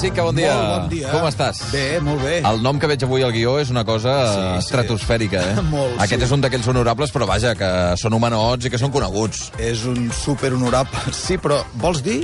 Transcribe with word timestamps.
Sica, 0.00 0.22
bon 0.24 0.32
dia. 0.34 0.54
Molt 0.56 0.70
bon 0.72 0.86
dia. 0.94 1.10
Com 1.12 1.26
estàs? 1.28 1.58
Bé, 1.74 1.98
molt 2.00 2.22
bé. 2.24 2.38
El 2.48 2.62
nom 2.64 2.78
que 2.80 2.88
veig 2.88 3.02
avui 3.04 3.20
al 3.26 3.32
guió 3.34 3.58
és 3.60 3.68
una 3.72 3.82
cosa 3.84 4.14
Sí, 4.24 4.32
sí, 4.32 4.44
sí. 4.46 4.60
estratosfèrica, 4.64 5.42
eh? 5.52 5.64
Molt, 5.74 5.98
Aquest 6.00 6.22
sí. 6.22 6.26
és 6.28 6.32
un 6.32 6.40
d'aquells 6.44 6.68
honorables, 6.72 7.12
però 7.12 7.26
vaja, 7.28 7.52
que 7.58 7.68
són 8.00 8.16
humanots 8.16 8.64
i 8.64 8.72
que 8.72 8.80
són 8.80 8.94
coneguts. 8.94 9.50
És 9.60 9.84
un 9.90 10.08
super 10.16 10.54
honorable. 10.56 11.12
Sí, 11.16 11.36
però 11.36 11.60
vols 11.82 12.00
dir 12.06 12.22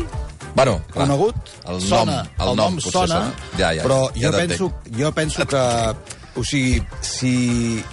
Bueno, 0.57 0.79
clar. 0.89 1.04
conegut? 1.04 1.50
El 1.68 1.82
sona. 1.85 2.23
nom, 2.23 2.31
el 2.41 2.49
el 2.49 2.57
nom 2.57 2.79
nom 2.79 2.81
sona, 2.81 3.07
sona. 3.12 3.50
Ja, 3.61 3.75
ja, 3.77 3.82
però 3.85 4.07
ja 4.17 4.31
jo, 4.31 4.39
penso, 4.40 4.71
jo 4.96 5.13
penso 5.13 5.45
que... 5.46 5.64
O 6.36 6.45
sigui, 6.45 6.81
si... 7.00 7.35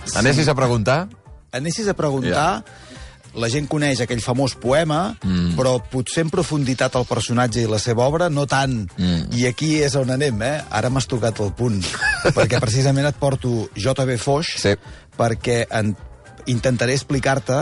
si 0.06 0.18
Anessis 0.20 0.48
a 0.48 0.56
preguntar? 0.56 1.02
anessis 1.54 1.86
a 1.88 1.94
preguntar, 1.94 2.64
la 3.40 3.50
gent 3.50 3.68
coneix 3.70 4.04
aquell 4.04 4.22
famós 4.24 4.56
poema, 4.60 5.16
mm. 5.24 5.54
però 5.58 5.78
potser 5.92 6.26
en 6.26 6.32
profunditat 6.34 6.96
el 7.00 7.08
personatge 7.10 7.64
i 7.64 7.70
la 7.70 7.80
seva 7.82 8.06
obra 8.06 8.30
no 8.30 8.46
tant. 8.50 8.84
Mm. 8.98 9.34
I 9.40 9.48
aquí 9.50 9.76
és 9.84 9.98
on 10.00 10.14
anem, 10.14 10.42
eh? 10.46 10.56
Ara 10.70 10.92
m'has 10.94 11.10
tocat 11.10 11.42
el 11.44 11.54
punt. 11.58 11.82
perquè 12.38 12.62
precisament 12.64 13.10
et 13.10 13.20
porto 13.20 13.68
J.B. 13.76 14.18
Foix, 14.22 14.56
Sí. 14.64 14.76
perquè 15.18 15.64
en, 15.70 15.96
intentaré 16.50 16.94
explicar-te 16.98 17.60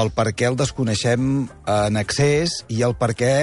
el 0.00 0.10
per 0.14 0.32
què 0.34 0.48
el 0.50 0.58
desconeixem 0.58 1.46
en 1.70 2.00
excés 2.00 2.62
i 2.68 2.82
el 2.82 2.96
per 2.98 3.14
què 3.14 3.34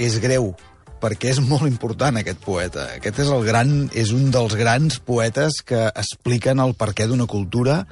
és 0.00 0.20
greu 0.22 0.54
perquè 1.00 1.30
és 1.34 1.40
molt 1.44 1.66
important 1.68 2.16
aquest 2.18 2.40
poeta. 2.44 2.86
Aquest 2.96 3.20
és 3.24 3.30
el 3.32 3.44
gran 3.46 3.72
és 3.94 4.12
un 4.16 4.30
dels 4.34 4.56
grans 4.58 4.98
poetes 5.04 5.60
que 5.66 5.86
expliquen 5.92 6.62
el 6.62 6.74
perquè 6.78 7.06
d'una 7.08 7.28
cultura 7.30 7.82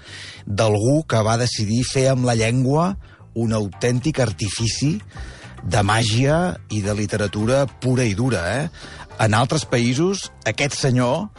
d'algú 0.47 1.03
que 1.09 1.23
va 1.27 1.39
decidir 1.41 1.83
fer 1.89 2.09
amb 2.13 2.27
la 2.29 2.37
llengua 2.39 2.95
un 3.35 3.53
autèntic 3.53 4.21
artifici 4.23 4.97
de 5.65 5.81
màgia 5.83 6.57
i 6.71 6.83
de 6.85 6.95
literatura 6.95 7.65
pura 7.81 8.05
i 8.05 8.15
dura. 8.15 8.45
Eh? 8.59 8.69
En 9.25 9.35
altres 9.35 9.65
països, 9.65 10.29
aquest 10.47 10.77
senyor, 10.77 11.31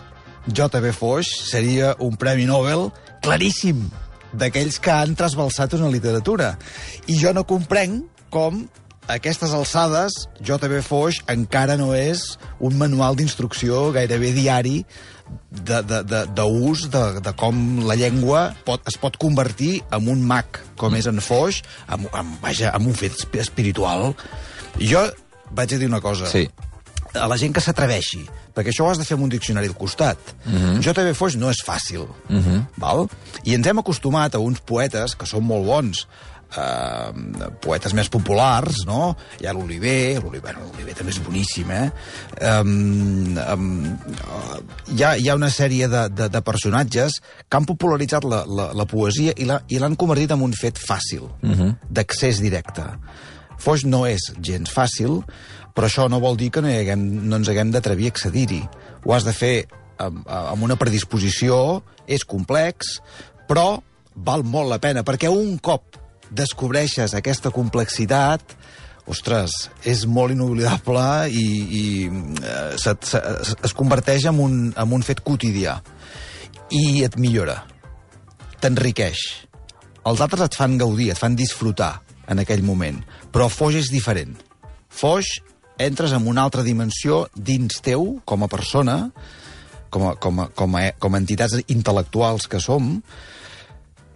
J.B. 0.48 0.92
Foix, 0.94 1.30
seria 1.50 1.94
un 2.04 2.18
Premi 2.22 2.46
Nobel 2.50 2.90
claríssim 3.26 3.86
d'aquells 4.36 4.80
que 4.84 4.94
han 4.94 5.16
trasbalsat 5.18 5.78
una 5.78 5.90
literatura. 5.94 6.56
I 7.08 7.18
jo 7.22 7.32
no 7.34 7.46
comprenc 7.48 8.26
com 8.34 8.66
a 9.08 9.14
aquestes 9.20 9.52
alçades 9.54 10.14
J.B. 10.42 10.82
Foix 10.82 11.20
encara 11.32 11.78
no 11.78 11.94
és 11.96 12.38
un 12.60 12.78
manual 12.78 13.16
d'instrucció 13.16 13.92
gairebé 13.96 14.32
diari 14.34 14.86
d'ús 15.50 15.82
de, 15.90 16.02
de, 16.06 16.20
d'ús 16.38 16.86
de, 16.94 17.04
de 17.26 17.34
com 17.38 17.80
la 17.88 17.96
llengua 17.98 18.54
pot, 18.66 18.82
es 18.88 18.98
pot 19.02 19.18
convertir 19.18 19.80
en 19.96 20.08
un 20.12 20.22
mag, 20.22 20.60
com 20.78 20.94
és 20.96 21.08
en 21.10 21.18
Foix, 21.22 21.64
en, 21.90 22.06
en, 22.14 22.36
vaja, 22.44 22.72
en 22.78 22.86
un 22.86 22.94
fet 22.94 23.14
esp- 23.18 23.40
espiritual. 23.42 24.14
Jo 24.78 25.02
vaig 25.56 25.74
a 25.74 25.78
dir 25.82 25.88
una 25.90 26.02
cosa 26.02 26.30
Sí. 26.30 26.48
a 27.16 27.28
la 27.32 27.38
gent 27.42 27.54
que 27.56 27.62
s'atreveixi, 27.64 28.26
perquè 28.54 28.70
això 28.74 28.86
ho 28.86 28.92
has 28.92 29.00
de 29.00 29.06
fer 29.08 29.16
amb 29.16 29.24
un 29.24 29.30
diccionari 29.34 29.68
al 29.72 29.78
costat. 29.78 30.18
Uh 30.46 30.52
-huh. 30.54 30.80
JB 30.84 31.14
Foix 31.16 31.36
no 31.38 31.50
és 31.50 31.64
fàcil, 31.66 32.02
uh 32.06 32.08
-huh. 32.30 32.66
val? 32.78 33.08
I 33.44 33.54
ens 33.56 33.66
hem 33.68 33.80
acostumat 33.80 34.36
a 34.36 34.40
uns 34.40 34.60
poetes 34.60 35.16
que 35.16 35.26
són 35.26 35.44
molt 35.44 35.66
bons, 35.66 36.08
eh, 36.58 37.50
poetes 37.64 37.96
més 37.98 38.10
populars, 38.12 38.84
no? 38.88 39.14
Hi 39.42 39.48
ha 39.48 39.54
l'Oliver, 39.56 40.22
l'Oliver, 40.24 40.56
l'Oliver 40.60 40.96
també 40.98 41.14
és 41.16 41.22
boníssim, 41.26 41.72
eh? 41.72 41.86
Um, 42.52 43.38
um, 43.42 43.70
hi, 44.92 45.02
ha, 45.04 45.16
hi 45.18 45.30
ha 45.30 45.38
una 45.38 45.52
sèrie 45.54 45.90
de, 45.92 46.06
de, 46.14 46.30
de 46.34 46.44
personatges 46.46 47.20
que 47.22 47.60
han 47.60 47.68
popularitzat 47.70 48.28
la, 48.30 48.44
la, 48.48 48.72
la 48.78 48.88
poesia 48.90 49.36
i 49.38 49.80
l'han 49.82 50.00
convertit 50.00 50.36
en 50.36 50.46
un 50.46 50.56
fet 50.56 50.80
fàcil, 50.82 51.26
uh 51.26 51.56
-huh. 51.56 51.72
d'accés 51.90 52.42
directe. 52.42 52.84
Foix 53.58 53.86
no 53.86 54.06
és 54.06 54.34
gens 54.42 54.70
fàcil, 54.72 55.24
però 55.76 55.88
això 55.88 56.10
no 56.10 56.20
vol 56.20 56.38
dir 56.38 56.52
que 56.52 56.62
no, 56.62 56.70
hi 56.70 56.80
haguem, 56.84 57.28
no 57.30 57.36
ens 57.36 57.50
haguem 57.50 57.72
d'atrevir 57.72 58.08
a 58.08 58.14
accedir-hi. 58.14 58.64
Ho 59.06 59.14
has 59.14 59.24
de 59.24 59.34
fer 59.34 59.68
amb, 59.98 60.24
amb 60.28 60.64
una 60.64 60.76
predisposició, 60.76 61.84
és 62.08 62.26
complex, 62.26 63.00
però 63.50 63.82
val 64.16 64.44
molt 64.44 64.70
la 64.70 64.80
pena, 64.80 65.04
perquè 65.04 65.30
un 65.32 65.58
cop 65.60 65.98
descobreixes 66.32 67.14
aquesta 67.18 67.52
complexitat, 67.54 68.56
ostres, 69.10 69.54
és 69.86 70.06
molt 70.10 70.34
inoblidable 70.34 71.06
i, 71.30 71.46
i 71.46 71.84
eh, 72.10 72.74
se, 72.82 72.96
se, 73.06 73.22
es 73.66 73.76
converteix 73.78 74.26
en 74.32 74.42
un, 74.42 74.56
en 74.74 74.96
un 74.98 75.06
fet 75.06 75.22
quotidià. 75.26 75.78
I 76.74 77.04
et 77.06 77.18
millora, 77.22 77.60
t'enriqueix. 78.62 79.22
Els 80.06 80.22
altres 80.22 80.48
et 80.48 80.58
fan 80.58 80.80
gaudir, 80.82 81.12
et 81.14 81.22
fan 81.22 81.38
disfrutar 81.38 82.00
en 82.30 82.42
aquell 82.42 82.66
moment. 82.66 82.98
Però 83.34 83.50
Foix 83.54 83.78
és 83.78 83.92
diferent. 83.94 84.34
Foix 84.90 85.38
entres 85.82 86.14
en 86.16 86.28
una 86.30 86.46
altra 86.46 86.64
dimensió 86.66 87.26
dins 87.36 87.82
teu, 87.86 88.16
com 88.26 88.46
a 88.46 88.50
persona, 88.50 88.98
com 89.94 90.10
a, 90.10 90.16
com 90.16 90.42
a, 90.42 90.50
com 90.56 90.78
a, 90.80 90.86
com 91.00 91.16
a 91.16 91.22
entitats 91.22 91.58
intel·lectuals 91.68 92.50
que 92.52 92.62
som, 92.64 92.98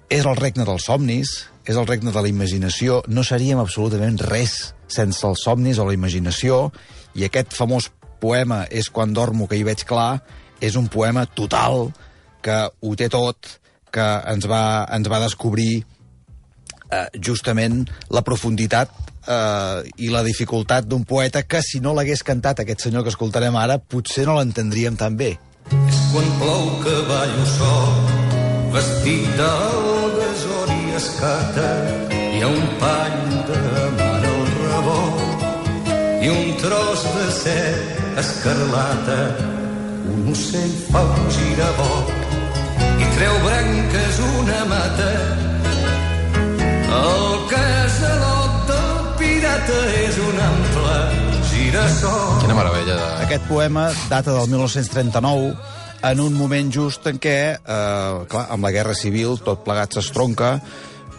és 0.09 0.25
el 0.25 0.35
regne 0.39 0.65
dels 0.65 0.89
somnis, 0.89 1.31
és 1.69 1.77
el 1.77 1.87
regne 1.87 2.11
de 2.11 2.21
la 2.21 2.29
imaginació. 2.31 3.03
No 3.07 3.23
seríem 3.23 3.61
absolutament 3.61 4.17
res 4.25 4.73
sense 4.89 5.25
els 5.27 5.45
somnis 5.45 5.77
o 5.77 5.85
la 5.85 5.93
imaginació. 5.93 6.67
I 7.13 7.27
aquest 7.27 7.53
famós 7.57 7.91
poema, 8.19 8.65
És 8.69 8.89
quan 8.89 9.13
dormo 9.13 9.47
que 9.47 9.55
hi 9.55 9.63
veig 9.63 9.85
clar, 9.87 10.19
és 10.59 10.75
un 10.75 10.89
poema 10.91 11.25
total, 11.25 11.93
que 12.41 12.57
ho 12.81 12.95
té 12.95 13.07
tot, 13.09 13.59
que 13.91 14.07
ens 14.27 14.45
va, 14.45 14.85
ens 14.91 15.07
va 15.07 15.21
descobrir 15.23 15.85
eh, 16.91 17.07
justament 17.15 17.85
la 18.11 18.21
profunditat 18.21 18.91
eh, 19.27 19.87
i 19.97 20.11
la 20.11 20.23
dificultat 20.23 20.85
d'un 20.85 21.05
poeta 21.05 21.43
que, 21.43 21.63
si 21.63 21.79
no 21.79 21.93
l'hagués 21.95 22.23
cantat 22.27 22.59
aquest 22.59 22.87
senyor 22.87 23.05
que 23.05 23.13
escoltarem 23.15 23.55
ara, 23.55 23.79
potser 23.79 24.27
no 24.27 24.37
l'entendríem 24.39 24.99
tan 24.99 25.17
bé. 25.17 25.37
És 25.79 26.01
quan 26.13 26.33
plou 26.41 26.65
que 26.83 26.97
ballo 27.07 27.45
sol, 27.55 27.93
vestit 28.75 29.31
d'algues 29.39 29.88
escata, 30.99 31.67
hi 32.11 32.41
ha 32.43 32.47
un 32.51 32.65
pany 32.81 33.27
de 33.47 33.59
mar 33.99 34.23
al 34.31 34.49
rebot 34.55 35.45
i 36.25 36.31
un 36.33 36.49
tros 36.59 37.05
de 37.15 37.27
cel 37.37 37.79
escarlata, 38.19 39.19
un 40.11 40.27
ocell 40.33 40.75
fa 40.89 41.05
un 41.07 41.31
girabot 41.37 42.11
i 42.99 43.09
treu 43.15 43.39
branques 43.47 44.21
una 44.33 44.59
mata. 44.73 45.09
El 46.99 47.25
casalot 47.53 48.61
del 48.73 49.01
pirata 49.23 49.81
és 50.03 50.23
un 50.27 50.45
ample. 50.51 50.99
Quina 51.69 52.55
meravella. 52.57 52.95
De... 52.95 53.07
Aquest 53.27 53.43
poema 53.45 53.89
data 54.09 54.33
del 54.33 54.47
1939, 54.49 55.53
en 56.03 56.19
un 56.19 56.33
moment 56.33 56.71
just 56.73 57.07
en 57.07 57.19
què, 57.19 57.39
eh, 57.59 58.25
clar, 58.29 58.45
amb 58.49 58.63
la 58.63 58.71
Guerra 58.71 58.95
Civil, 58.95 59.37
tot 59.43 59.63
plegat 59.65 59.97
s'estronca, 59.97 60.59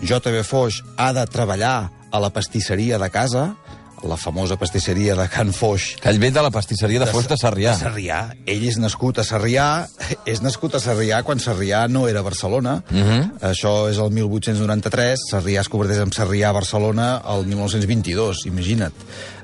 J.B. 0.01 0.43
Foix 0.45 0.81
ha 0.97 1.13
de 1.13 1.27
treballar 1.29 1.91
a 2.11 2.21
la 2.21 2.31
pastisseria 2.31 2.99
de 2.99 3.11
casa, 3.11 3.55
la 4.03 4.17
famosa 4.17 4.57
pastisseria 4.57 5.15
de 5.15 5.27
Can 5.29 5.53
Foix, 5.53 5.97
Que 6.01 6.09
ell 6.09 6.19
ve 6.19 6.31
de 6.33 6.41
la 6.41 6.51
pastisseria 6.51 7.03
de 7.03 7.07
Foix 7.07 7.29
de 7.29 7.37
Sarrià. 7.37 7.75
de 7.77 7.85
Sarrià. 7.85 8.21
Ell 8.49 8.65
és 8.65 8.79
nascut 8.81 9.19
a 9.21 9.25
Sarrià, 9.25 9.87
és 10.33 10.41
nascut 10.41 10.75
a 10.75 10.81
Sarrià 10.81 11.21
quan 11.23 11.39
Sarrià 11.39 11.87
no 11.89 12.07
era 12.09 12.23
Barcelona. 12.23 12.83
Uh 12.91 12.97
-huh. 12.97 13.41
Això 13.53 13.91
és 13.91 13.99
el 13.99 14.11
1893, 14.11 15.19
Sarrià 15.31 15.61
es 15.61 15.69
converteix 15.69 16.01
en 16.01 16.11
Sarrià 16.11 16.49
a 16.49 16.53
Barcelona 16.53 17.23
el 17.29 17.47
1922, 17.47 18.47
imagina't. 18.47 18.95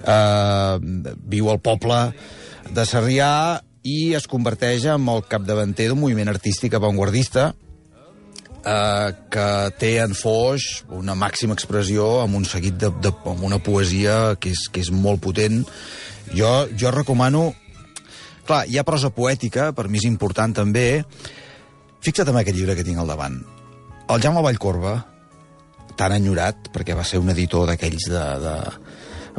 Uh, 0.07 0.81
viu 1.27 1.51
al 1.51 1.61
poble 1.61 2.15
de 2.71 2.85
Sarrià 2.87 3.61
i 3.87 4.17
es 4.19 4.27
converteix 4.31 4.89
en 4.91 5.07
el 5.13 5.23
capdavanter 5.31 5.89
d'un 5.91 6.01
moviment 6.01 6.31
artístic 6.33 6.75
avantguardista 6.75 7.53
eh, 8.67 9.09
que 9.31 9.47
té 9.81 9.93
en 10.03 10.17
Foix 10.19 10.83
una 10.97 11.15
màxima 11.19 11.55
expressió 11.57 12.09
amb 12.25 12.41
un 12.41 12.47
seguit 12.49 12.79
de, 12.83 12.91
de 13.03 13.13
amb 13.15 13.45
una 13.47 13.61
poesia 13.63 14.35
que 14.41 14.53
és, 14.55 14.67
que 14.73 14.83
és 14.83 14.91
molt 14.91 15.23
potent. 15.23 15.63
Jo, 16.35 16.67
jo 16.75 16.93
recomano... 16.95 17.53
Clar, 18.47 18.61
hi 18.71 18.77
ha 18.79 18.85
prosa 18.87 19.09
poètica, 19.11 19.73
per 19.75 19.89
mi 19.91 19.99
és 19.99 20.05
important 20.07 20.53
també. 20.55 21.03
Fixa't 22.07 22.29
en 22.31 22.37
aquest 22.39 22.55
llibre 22.55 22.77
que 22.79 22.85
tinc 22.87 23.01
al 23.03 23.09
davant. 23.11 23.41
El 24.07 24.23
Jaume 24.23 24.45
Vallcorba, 24.45 24.93
tan 25.99 26.15
enyorat, 26.15 26.69
perquè 26.71 26.95
va 26.95 27.03
ser 27.03 27.19
un 27.19 27.33
editor 27.33 27.67
d'aquells 27.67 28.07
de, 28.13 28.23
de, 28.45 28.55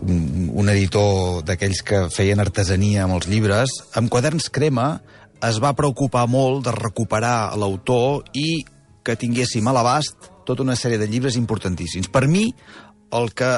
un, 0.04 0.70
editor 0.70 1.44
d'aquells 1.48 1.82
que 1.86 2.02
feien 2.14 2.42
artesania 2.44 3.06
amb 3.06 3.18
els 3.18 3.30
llibres, 3.30 3.74
amb 3.98 4.12
quaderns 4.14 4.50
crema 4.54 4.98
es 5.46 5.60
va 5.62 5.76
preocupar 5.78 6.26
molt 6.30 6.66
de 6.66 6.74
recuperar 6.76 7.56
l'autor 7.58 8.26
i 8.38 8.64
que 9.06 9.16
tinguéssim 9.16 9.68
a 9.68 9.74
l'abast 9.76 10.32
tota 10.48 10.64
una 10.64 10.78
sèrie 10.80 11.00
de 11.00 11.08
llibres 11.08 11.38
importantíssims. 11.40 12.10
Per 12.12 12.26
mi, 12.28 12.48
el 13.16 13.32
que 13.36 13.58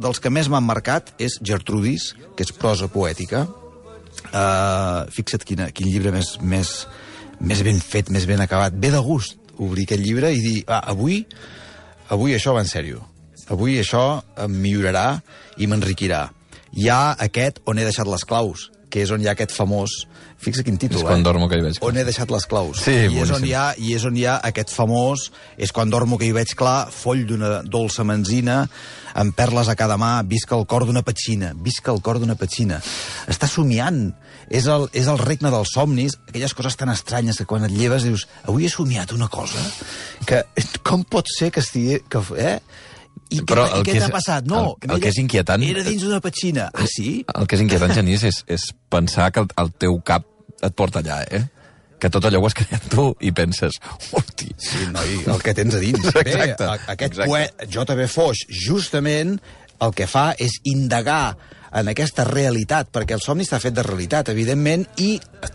dels 0.00 0.20
que 0.22 0.32
més 0.32 0.48
m'han 0.48 0.64
marcat 0.64 1.12
és 1.20 1.38
Gertrudis, 1.44 2.14
que 2.36 2.46
és 2.46 2.54
prosa 2.56 2.88
poètica. 2.92 3.44
Uh, 4.30 5.06
fixa't 5.14 5.44
quina, 5.46 5.70
quin 5.74 5.90
llibre 5.90 6.12
més, 6.14 6.34
més, 6.42 6.72
més 7.40 7.62
ben 7.66 7.80
fet, 7.82 8.10
més 8.12 8.26
ben 8.28 8.40
acabat. 8.42 8.76
Ve 8.76 8.92
de 8.94 9.02
gust 9.04 9.38
obrir 9.60 9.86
aquest 9.88 10.02
llibre 10.02 10.32
i 10.32 10.40
dir, 10.40 10.58
ah, 10.68 10.82
avui, 10.92 11.22
avui 12.08 12.36
això 12.36 12.54
va 12.56 12.64
en 12.64 12.70
sèrio. 12.70 13.04
Avui 13.50 13.80
això 13.80 14.20
em 14.38 14.52
millorarà 14.62 15.20
i 15.58 15.66
m'enriquirà. 15.70 16.28
Hi 16.78 16.86
ha 16.88 17.00
aquest 17.18 17.58
on 17.66 17.80
he 17.80 17.86
deixat 17.86 18.06
les 18.06 18.22
claus, 18.28 18.68
que 18.90 19.02
és 19.02 19.10
on 19.14 19.22
hi 19.22 19.30
ha 19.30 19.36
aquest 19.38 19.54
famós... 19.54 20.04
Fixa 20.40 20.62
quin 20.64 20.78
títol, 20.80 21.02
És 21.02 21.04
quan 21.04 21.20
eh? 21.20 21.24
dormo 21.26 21.50
que 21.50 21.58
hi 21.58 21.64
veig 21.66 21.76
clar. 21.76 21.90
On 21.90 21.98
he 22.00 22.04
deixat 22.06 22.30
les 22.32 22.46
claus. 22.48 22.78
Sí, 22.80 22.94
I 23.12 23.18
és, 23.20 23.28
on 23.34 23.42
hi 23.44 23.50
ha, 23.52 23.66
I 23.76 23.90
és 23.92 24.06
on 24.08 24.16
hi 24.16 24.24
ha 24.24 24.38
aquest 24.48 24.72
famós... 24.72 25.26
És 25.60 25.74
quan 25.76 25.92
dormo 25.92 26.16
que 26.16 26.24
hi 26.24 26.32
veig 26.32 26.54
clar, 26.56 26.88
foll 26.94 27.26
d'una 27.28 27.58
dolça 27.68 28.06
menzina, 28.08 28.62
amb 29.20 29.36
perles 29.36 29.68
a 29.68 29.76
cada 29.76 29.98
mà, 30.00 30.14
visca 30.24 30.56
el 30.56 30.64
cor 30.70 30.86
d'una 30.88 31.04
petxina, 31.04 31.52
visca 31.60 31.92
el 31.92 32.00
cor 32.00 32.22
d'una 32.22 32.38
petxina. 32.40 32.80
Està 33.28 33.50
somiant. 33.50 34.06
És 34.48 34.64
el, 34.66 34.88
és 34.96 35.06
el 35.12 35.20
regne 35.20 35.52
dels 35.52 35.74
somnis, 35.76 36.16
aquelles 36.26 36.56
coses 36.56 36.78
tan 36.78 36.90
estranyes 36.90 37.36
que 37.38 37.46
quan 37.46 37.68
et 37.68 37.74
lleves 37.74 38.02
dius 38.08 38.24
avui 38.48 38.64
he 38.66 38.72
somiat 38.72 39.12
una 39.14 39.28
cosa 39.30 39.60
que 40.26 40.40
com 40.82 41.04
pot 41.04 41.28
ser 41.30 41.52
que 41.54 41.62
estigui... 41.62 42.00
Que, 42.10 42.24
eh? 42.40 42.56
I 43.30 43.40
Però 43.46 43.62
què, 43.68 43.82
què 43.86 43.92
que 43.92 44.00
t'ha 44.02 44.08
passat? 44.10 44.44
No, 44.50 44.76
el- 44.82 44.90
el 44.96 45.00
que 45.00 45.08
és 45.12 45.18
inquietant- 45.22 45.62
Era 45.62 45.84
dins 45.86 46.02
d'una 46.02 46.18
petxina. 46.20 46.70
Ah, 46.74 46.86
sí? 46.90 47.24
El 47.34 47.46
que 47.46 47.54
és 47.56 47.62
inquietant, 47.62 47.92
Genís, 47.94 48.24
és, 48.26 48.40
és 48.48 48.64
pensar 48.88 49.30
que 49.30 49.40
el, 49.44 49.46
el 49.56 49.70
teu 49.78 50.00
cap 50.02 50.26
et 50.62 50.74
porta 50.74 50.98
allà, 50.98 51.20
eh? 51.30 51.44
Que 52.00 52.08
tot 52.10 52.24
allò 52.24 52.40
ho 52.40 52.46
has 52.48 52.54
creat 52.56 52.88
tu 52.90 53.14
i 53.20 53.30
penses, 53.30 53.76
hosti, 54.10 54.48
Sí, 54.56 54.86
noi, 54.90 55.18
el 55.28 55.42
que 55.44 55.54
tens 55.54 55.74
a 55.76 55.78
dins. 55.78 56.00
Exacte, 56.24 56.64
Bé, 56.64 56.66
a- 56.66 56.78
aquest 56.96 57.12
exacte. 57.12 57.28
poet, 57.30 57.64
J.B. 57.70 58.08
Foix, 58.08 58.42
justament 58.66 59.38
el 59.80 59.92
que 59.94 60.06
fa 60.10 60.30
és 60.38 60.58
indagar 60.64 61.36
en 61.72 61.90
aquesta 61.90 62.24
realitat, 62.26 62.88
perquè 62.92 63.14
el 63.14 63.22
somni 63.22 63.44
està 63.46 63.60
fet 63.62 63.74
de 63.76 63.84
realitat, 63.86 64.30
evidentment, 64.32 64.84
i 64.98 65.12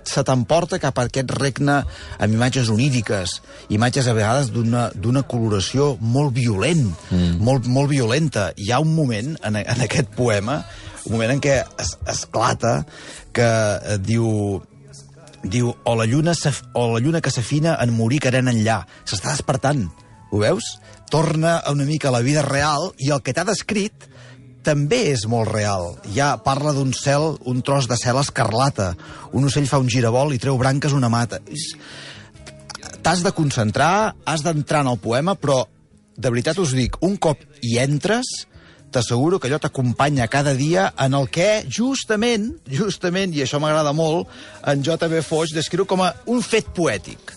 se 0.07 0.23
t'emporta 0.25 0.79
cap 0.81 0.97
a 0.97 1.07
aquest 1.09 1.33
regne 1.35 1.81
amb 1.83 2.37
imatges 2.37 2.71
oníriques, 2.71 3.39
imatges 3.75 4.07
a 4.07 4.15
vegades 4.15 4.51
d'una 4.55 4.87
d'una 4.95 5.25
coloració 5.27 5.95
molt 5.99 6.35
violent, 6.37 6.87
mm. 7.09 7.35
molt, 7.43 7.67
molt 7.67 7.91
violenta. 7.91 8.51
Hi 8.55 8.71
ha 8.71 8.79
un 8.83 8.95
moment 8.95 9.35
en, 9.43 9.59
en 9.59 9.83
aquest 9.87 10.13
poema, 10.15 10.61
un 11.05 11.17
moment 11.17 11.35
en 11.35 11.43
què 11.43 11.59
es, 11.81 11.97
esclata, 12.11 12.79
que 13.35 13.45
eh, 13.45 13.99
diu 13.99 14.63
diu, 15.45 15.69
o 15.69 15.93
la 15.99 16.07
lluna, 16.09 16.33
o 16.73 16.87
la 16.95 17.03
lluna 17.03 17.21
que 17.21 17.29
s'afina 17.33 17.75
en 17.83 17.93
morir 17.93 18.21
querent 18.23 18.49
enllà. 18.49 18.79
S'està 19.05 19.35
despertant, 19.35 19.83
ho 20.31 20.41
veus? 20.41 20.75
Torna 21.11 21.59
una 21.69 21.85
mica 21.85 22.09
a 22.09 22.15
la 22.15 22.23
vida 22.25 22.41
real 22.41 22.89
i 22.97 23.11
el 23.13 23.21
que 23.21 23.35
t'ha 23.35 23.45
descrit 23.45 24.07
també 24.65 25.03
és 25.11 25.27
molt 25.29 25.51
real. 25.53 25.93
Ja 26.15 26.33
parla 26.41 26.73
d'un 26.75 26.91
cel, 26.97 27.35
un 27.45 27.61
tros 27.65 27.87
de 27.87 27.97
cel 28.01 28.17
escarlata. 28.19 28.93
Un 29.37 29.45
ocell 29.47 29.69
fa 29.69 29.79
un 29.81 29.91
girabol 29.91 30.33
i 30.33 30.41
treu 30.41 30.57
branques 30.57 30.95
una 30.97 31.11
mata. 31.13 31.39
T'has 33.05 33.21
de 33.21 33.33
concentrar, 33.37 34.15
has 34.25 34.41
d'entrar 34.41 34.81
en 34.81 34.91
el 34.95 34.99
poema, 35.01 35.37
però 35.37 35.61
de 36.17 36.31
veritat 36.31 36.57
us 36.63 36.73
dic, 36.73 36.97
un 37.05 37.19
cop 37.21 37.41
hi 37.61 37.77
entres, 37.83 38.25
t'asseguro 38.95 39.37
que 39.39 39.49
allò 39.49 39.59
t'acompanya 39.61 40.29
cada 40.31 40.55
dia 40.57 40.87
en 41.03 41.13
el 41.17 41.27
que, 41.29 41.65
justament, 41.69 42.53
justament, 42.71 43.35
i 43.35 43.43
això 43.43 43.59
m'agrada 43.61 43.93
molt, 43.93 44.31
en 44.65 44.81
J.B. 44.81 45.21
Foix 45.27 45.53
descriu 45.53 45.85
com 45.85 46.01
a 46.01 46.13
un 46.31 46.41
fet 46.41 46.71
poètic. 46.73 47.35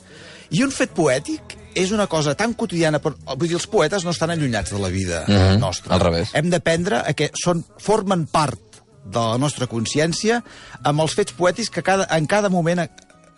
I 0.54 0.62
un 0.64 0.72
fet 0.72 0.94
poètic 0.96 1.57
és 1.78 1.92
una 1.94 2.06
cosa 2.10 2.34
tan 2.34 2.54
quotidiana, 2.58 2.98
però, 3.00 3.14
vull 3.36 3.48
dir, 3.48 3.54
els 3.58 3.66
poetes 3.70 4.04
no 4.04 4.10
estan 4.14 4.32
allunyats 4.34 4.72
de 4.74 4.78
la 4.82 4.88
vida 4.90 5.24
Mhm, 5.28 5.58
nostra. 5.62 5.94
al 5.94 6.00
revés. 6.00 6.30
Hem 6.34 6.50
d'aprendre 6.50 7.02
que 7.14 7.30
són, 7.38 7.64
formen 7.78 8.26
part 8.26 8.58
de 9.04 9.18
la 9.18 9.38
nostra 9.38 9.66
consciència 9.70 10.42
amb 10.84 11.00
els 11.00 11.14
fets 11.14 11.32
poètics 11.32 11.70
que 11.70 11.82
cada, 11.82 12.06
en 12.16 12.26
cada 12.26 12.48
moment, 12.50 12.82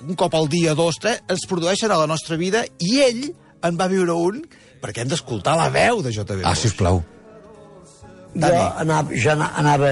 un 0.09 0.15
cop 0.17 0.35
al 0.35 0.49
dia, 0.49 0.75
dos, 0.75 0.97
tres, 1.01 1.21
ens 1.29 1.45
produeixen 1.47 1.91
a 1.93 1.99
la 2.01 2.07
nostra 2.09 2.37
vida 2.37 2.65
i 2.79 3.01
ell 3.05 3.35
en 3.63 3.77
va 3.79 3.87
viure 3.87 4.13
un 4.17 4.41
perquè 4.81 5.03
hem 5.05 5.09
d'escoltar 5.13 5.57
la 5.61 5.69
veu 5.69 6.01
de 6.03 6.11
J.B. 6.11 6.41
ah, 6.43 6.55
sisplau. 6.57 7.03
Jo 8.35 8.41
Dani. 8.41 8.57
anava, 8.79 9.11
jo 9.15 9.31
ana- 9.33 9.53
anava 9.57 9.91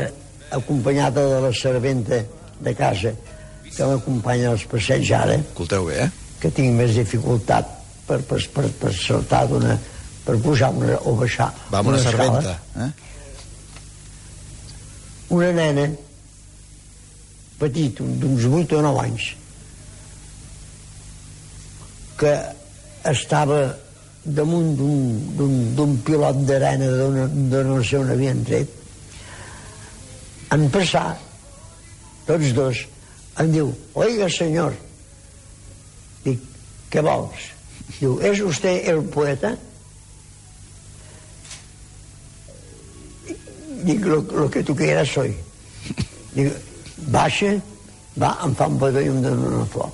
acompanyada 0.50 1.26
de 1.26 1.40
la 1.42 1.52
serventa 1.52 2.22
de 2.60 2.74
casa 2.74 3.12
que 3.76 3.84
m'acompanya 3.84 4.50
als 4.50 4.64
passeigs 4.64 5.10
ara, 5.12 5.34
Escolteu 5.34 5.84
bé, 5.86 6.04
eh? 6.04 6.10
que 6.40 6.50
tinc 6.50 6.72
més 6.74 6.94
dificultat 6.96 7.66
per, 8.08 8.18
per, 8.24 8.40
per, 8.54 8.66
per 8.80 8.92
saltar 8.96 9.44
d'una 9.50 9.76
per 10.24 10.36
pujar 10.44 10.68
una, 10.76 10.96
o 11.08 11.14
baixar 11.16 11.50
Va 11.72 11.78
amb 11.80 11.88
una 11.92 12.00
escala. 12.00 12.40
serventa. 12.42 12.54
Eh? 12.84 12.90
Una 15.36 15.50
nena 15.52 15.86
petit, 17.58 18.00
un- 18.04 18.18
d'uns 18.20 18.44
8 18.44 18.76
o 18.78 18.82
9 18.84 19.00
anys, 19.06 19.28
que 22.18 22.32
estava 23.08 23.60
damunt 24.24 24.74
d'un- 24.78 25.98
pilot 26.04 26.40
d'arena 26.48 26.88
d'on 26.90 27.48
de 27.50 27.62
no 27.64 27.78
sé 27.84 27.96
on 27.98 28.10
havien 28.10 28.42
tret, 28.44 28.68
en 30.54 30.68
passar, 30.72 31.16
tots 32.26 32.52
dos, 32.56 32.84
em 33.38 33.52
diu, 33.52 33.70
oiga, 33.94 34.28
senyor, 34.32 34.74
dic, 36.24 36.40
què 36.90 37.02
vols? 37.04 37.46
Diu, 37.96 38.18
¿es 38.20 38.40
usted 38.40 38.88
el 38.88 39.02
poeta? 39.08 39.56
Dic, 43.84 44.04
lo, 44.04 44.20
lo 44.22 44.50
que 44.50 44.62
tu 44.62 44.74
quieras 44.76 45.08
soy. 45.08 45.34
Dic, 46.34 46.52
baixa, 47.14 47.54
va, 48.18 48.34
em 48.44 48.54
fa 48.58 48.68
un 48.70 48.78
petó 48.82 49.02
i 49.02 49.10
em 49.10 49.22
dona 49.24 49.48
una 49.54 49.64
flor. 49.72 49.90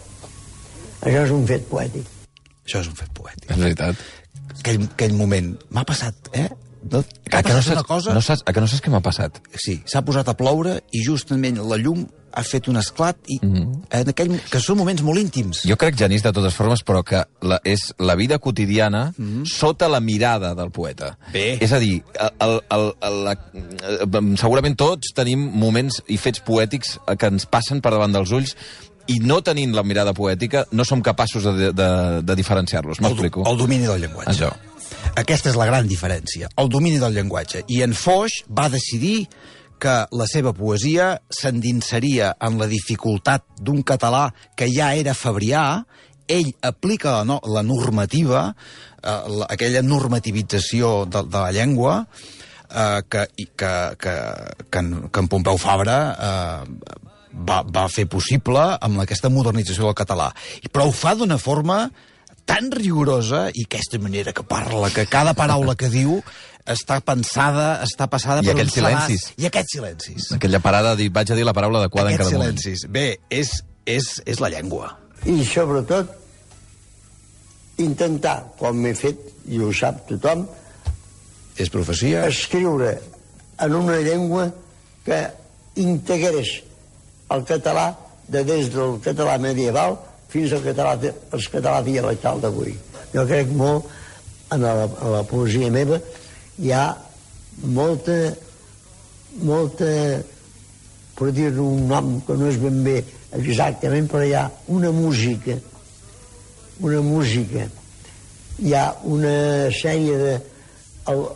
Això 1.05 1.25
és 1.27 1.33
un 1.35 1.47
fet 1.49 1.67
poètic. 1.71 2.07
Això 2.65 2.81
és 2.81 2.89
un 2.91 2.97
fet 2.99 3.11
poètic. 3.17 3.51
És 3.53 3.61
veritat. 3.61 4.05
Aquell, 4.59 4.87
aquell 4.89 5.17
moment. 5.19 5.53
M'ha 5.77 5.85
passat, 5.89 6.31
eh? 6.33 6.49
No, 6.91 7.01
A 7.33 7.41
que 7.41 7.53
no 7.53 7.63
saps, 7.65 7.79
una 7.79 7.85
cosa... 7.89 8.13
no 8.17 8.21
saps, 8.25 8.43
a 8.45 8.53
que 8.53 8.61
no 8.61 8.69
saps 8.69 8.83
què 8.85 8.91
m'ha 8.93 9.01
passat? 9.05 9.39
Sí, 9.57 9.79
s'ha 9.89 10.03
posat 10.05 10.29
a 10.29 10.35
ploure 10.37 10.79
i 10.93 11.01
justament 11.05 11.61
la 11.65 11.79
llum 11.81 12.03
ha 12.35 12.43
fet 12.47 12.69
un 12.69 12.77
esclat 12.81 13.17
i 13.31 13.39
mm 13.41 13.53
-hmm. 13.53 14.01
en 14.01 14.09
aquell, 14.09 14.41
que 14.51 14.61
són 14.61 14.79
moments 14.79 15.03
molt 15.03 15.21
íntims. 15.21 15.63
Jo 15.65 15.77
crec, 15.77 15.97
Genís, 15.97 16.23
de 16.23 16.33
totes 16.33 16.55
formes, 16.55 16.85
però 16.85 17.03
que 17.03 17.25
la, 17.41 17.61
és 17.65 17.95
la 17.99 18.15
vida 18.15 18.39
quotidiana 18.39 19.13
mm 19.17 19.25
-hmm. 19.25 19.45
sota 19.47 19.89
la 19.89 20.01
mirada 20.01 20.55
del 20.55 20.71
poeta. 20.71 21.19
Bé. 21.33 21.59
És 21.61 21.73
a 21.73 21.79
dir, 21.79 22.03
el, 22.41 22.61
el, 22.71 22.93
el, 23.01 23.25
la, 23.25 23.39
segurament 24.37 24.77
tots 24.77 25.13
tenim 25.15 25.39
moments 25.55 26.03
i 26.07 26.17
fets 26.17 26.41
poètics 26.41 26.99
eh, 27.07 27.17
que 27.17 27.27
ens 27.27 27.47
passen 27.47 27.81
per 27.81 27.91
davant 27.91 28.13
dels 28.13 28.31
ulls 28.31 28.57
i 29.07 29.19
no 29.21 29.43
tenint 29.43 29.75
la 29.75 29.83
mirada 29.83 30.13
poètica 30.13 30.65
no 30.73 30.85
som 30.85 31.03
capaços 31.03 31.45
de, 31.45 31.73
de, 31.73 32.23
de 32.23 32.35
diferenciar-los. 32.35 32.99
el, 32.99 33.05
M'explico? 33.05 33.45
el 33.47 33.57
domini 33.57 33.87
del 33.87 34.01
llenguatge. 34.01 34.31
Això. 34.31 34.53
Aquesta 35.15 35.51
és 35.51 35.57
la 35.57 35.67
gran 35.67 35.87
diferència, 35.89 36.49
el 36.57 36.69
domini 36.69 36.99
del 36.99 37.15
llenguatge. 37.15 37.65
I 37.69 37.83
en 37.83 37.95
Foix 37.95 38.43
va 38.51 38.69
decidir 38.73 39.29
que 39.85 39.97
la 40.17 40.27
seva 40.31 40.55
poesia 40.57 41.11
s'endinsaria 41.29 42.33
en 42.47 42.57
la 42.61 42.69
dificultat 42.71 43.45
d'un 43.61 43.83
català 43.85 44.31
que 44.57 44.71
ja 44.73 44.95
era 44.97 45.13
fabrià, 45.17 45.85
ell 46.29 46.55
aplica 46.65 47.19
la, 47.19 47.25
no, 47.29 47.41
la 47.53 47.63
normativa, 47.67 48.47
eh, 49.03 49.19
la, 49.39 49.51
aquella 49.53 49.85
normativització 49.85 50.95
de, 51.05 51.27
de 51.29 51.43
la 51.43 51.53
llengua, 51.53 51.99
eh, 52.71 53.03
que, 53.09 53.27
i 53.37 53.51
que, 53.53 53.75
que, 54.01 54.15
que, 54.71 54.81
en, 54.81 54.95
que 55.11 55.25
en 55.25 55.29
Pompeu 55.29 55.61
Fabra 55.61 55.99
eh, 56.15 57.05
va, 57.35 57.61
va 57.69 57.85
fer 57.93 58.09
possible 58.09 58.65
amb 58.81 59.05
aquesta 59.05 59.33
modernització 59.33 59.91
del 59.91 60.01
català. 60.01 60.31
Però 60.71 60.89
ho 60.89 60.97
fa 60.97 61.13
d'una 61.19 61.39
forma 61.39 61.85
tan 62.49 62.71
rigorosa 62.73 63.47
i 63.53 63.65
aquesta 63.65 64.01
manera 64.01 64.33
que 64.37 64.45
parla, 64.49 64.93
que 64.93 65.07
cada 65.09 65.37
paraula 65.37 65.77
que 65.81 65.89
diu 65.93 66.19
està 66.67 67.01
pensada, 67.05 67.83
està 67.85 68.07
passada 68.09 68.41
I 68.41 68.47
per 68.49 68.55
aquells 68.55 68.73
un 68.73 68.79
silencis. 68.79 69.25
I 69.37 69.47
aquests 69.51 69.77
silencis. 69.77 70.29
Aquella 70.33 70.61
parada, 70.65 70.95
de 70.95 71.03
dir, 71.05 71.11
vaig 71.13 71.31
a 71.31 71.37
dir 71.37 71.45
la 71.45 71.53
paraula 71.53 71.83
adequada 71.85 72.09
en 72.11 72.15
Aquests 72.17 72.31
cada 72.33 72.39
moment. 72.41 72.59
silencis. 72.59 72.87
Bé, 72.91 73.19
és, 73.31 73.51
és, 73.85 74.09
és 74.25 74.41
la 74.41 74.49
llengua. 74.49 74.95
I 75.29 75.45
sobretot 75.45 76.15
intentar, 77.83 78.37
com 78.59 78.77
m'he 78.81 78.95
fet, 78.97 79.19
i 79.51 79.59
ho 79.61 79.73
sap 79.75 80.05
tothom, 80.09 80.47
És 81.59 81.71
profecia. 81.71 82.25
escriure 82.27 82.97
en 83.63 83.75
una 83.75 83.99
llengua 84.03 84.49
que 85.05 85.21
integrés 85.77 86.63
el 87.31 87.45
català 87.45 87.93
de 88.29 88.43
des 88.45 88.71
del 88.73 88.97
català 89.05 89.37
medieval 89.39 89.99
fins 90.33 90.53
al 90.53 90.63
català, 90.65 90.97
al 91.31 91.45
català 91.53 91.83
dialectal 91.87 92.41
d'avui. 92.41 92.75
Jo 93.15 93.27
crec 93.27 93.53
molt 93.55 93.85
en 94.51 94.63
la, 94.65 94.89
en 94.89 95.13
la 95.13 95.23
poesia 95.29 95.71
meva 95.71 96.01
hi 96.59 96.73
ha 96.73 96.85
molta 97.65 98.19
molta 99.43 99.89
per 101.19 101.31
dir 101.35 101.51
un 101.63 101.87
nom 101.91 102.21
que 102.27 102.35
no 102.39 102.49
és 102.51 102.59
ben 102.63 102.83
bé 102.87 102.97
exactament, 103.35 104.07
però 104.11 104.23
hi 104.27 104.35
ha 104.35 104.45
una 104.75 104.91
música 104.95 105.57
una 106.81 107.01
música 107.07 107.67
hi 108.59 108.75
ha 108.75 108.85
una 109.11 109.35
sèrie 109.75 110.17
de 110.19 110.35
al- 111.11 111.29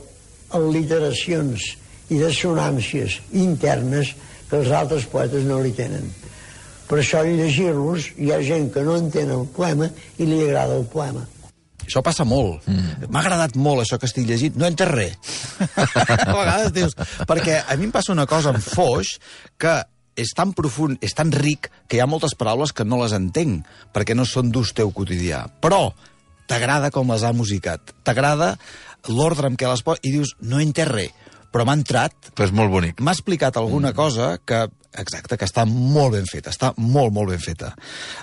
al·literacions 0.58 1.64
i 2.08 2.16
dissonàncies 2.22 3.18
internes 3.37 4.14
que 4.48 4.56
els 4.62 4.70
altres 4.72 5.04
poetes 5.12 5.42
no 5.44 5.58
li 5.60 5.75
tenen. 5.76 6.06
Per 6.88 6.96
això, 7.02 7.20
llegir-los, 7.26 8.06
hi 8.16 8.30
ha 8.32 8.38
gent 8.40 8.70
que 8.72 8.80
no 8.87 8.94
entén 8.96 9.28
el 9.34 9.42
poema 9.52 9.90
i 10.16 10.25
li 10.25 10.38
agrada 10.46 10.78
el 10.78 10.87
poema. 10.88 11.26
Això 11.88 12.02
passa 12.04 12.26
molt. 12.28 12.66
Mm. 12.68 13.09
M'ha 13.09 13.23
agradat 13.25 13.54
molt 13.57 13.83
això 13.83 13.97
que 13.99 14.09
estic 14.09 14.26
llegint. 14.28 14.59
No 14.61 14.66
he 14.66 14.73
entès 14.75 14.90
res. 14.90 15.37
a 16.28 16.35
vegades 16.37 16.75
dius... 16.76 16.97
Perquè 17.28 17.62
a 17.64 17.76
mi 17.80 17.88
em 17.88 17.95
passa 17.95 18.12
una 18.12 18.28
cosa 18.28 18.52
amb 18.52 18.61
Foix 18.61 19.16
que 19.61 19.78
és 20.18 20.35
tan 20.35 20.52
profund, 20.57 20.99
és 21.04 21.14
tan 21.14 21.30
ric, 21.33 21.71
que 21.88 21.97
hi 21.97 22.02
ha 22.02 22.11
moltes 22.11 22.35
paraules 22.37 22.75
que 22.75 22.85
no 22.85 22.99
les 23.00 23.14
entenc, 23.16 23.66
perquè 23.95 24.16
no 24.18 24.26
són 24.26 24.50
d'ús 24.52 24.75
teu 24.76 24.90
quotidià. 24.92 25.45
Però 25.62 25.92
t'agrada 26.50 26.90
com 26.90 27.12
les 27.12 27.25
ha 27.25 27.33
musicat, 27.37 27.95
t'agrada 28.04 28.57
l'ordre 29.09 29.49
amb 29.49 29.61
què 29.61 29.68
les 29.71 29.85
posa, 29.87 30.02
i 30.02 30.12
dius, 30.16 30.35
no 30.42 30.59
he 30.59 30.66
entès 30.66 30.90
res, 30.90 31.14
però 31.54 31.64
m'ha 31.64 31.76
entrat, 31.78 32.33
Però 32.35 32.49
és 32.49 32.52
molt 32.52 32.73
bonic. 32.73 33.00
m'ha 33.00 33.14
explicat 33.14 33.57
alguna 33.57 33.95
cosa 33.97 34.35
que, 34.45 34.66
exacte, 35.00 35.37
que 35.38 35.47
està 35.49 35.64
molt 35.69 36.17
ben 36.17 36.26
feta, 36.28 36.50
està 36.55 36.73
molt, 36.76 37.12
molt 37.14 37.33
ben 37.35 37.43
feta. 37.43 37.75